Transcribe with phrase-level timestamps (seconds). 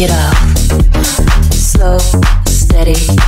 [0.00, 1.52] it off.
[1.52, 1.98] Slow,
[2.46, 3.25] steady.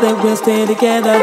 [0.00, 1.18] that we'll stay together.